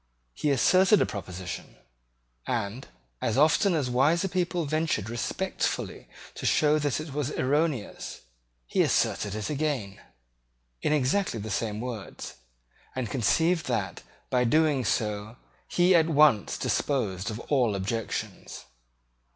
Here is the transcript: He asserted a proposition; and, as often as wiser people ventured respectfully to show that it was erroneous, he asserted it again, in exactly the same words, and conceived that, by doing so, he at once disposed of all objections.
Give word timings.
He 0.33 0.49
asserted 0.49 0.99
a 0.99 1.05
proposition; 1.05 1.75
and, 2.47 2.87
as 3.21 3.37
often 3.37 3.75
as 3.75 3.87
wiser 3.87 4.27
people 4.27 4.65
ventured 4.65 5.11
respectfully 5.11 6.07
to 6.33 6.43
show 6.47 6.79
that 6.79 6.99
it 6.99 7.13
was 7.13 7.29
erroneous, 7.33 8.21
he 8.65 8.81
asserted 8.81 9.35
it 9.35 9.47
again, 9.51 10.01
in 10.81 10.91
exactly 10.91 11.39
the 11.39 11.51
same 11.51 11.79
words, 11.81 12.37
and 12.95 13.11
conceived 13.11 13.67
that, 13.67 14.01
by 14.31 14.43
doing 14.43 14.83
so, 14.83 15.37
he 15.67 15.93
at 15.93 16.09
once 16.09 16.57
disposed 16.57 17.29
of 17.29 17.39
all 17.41 17.75
objections. 17.75 18.65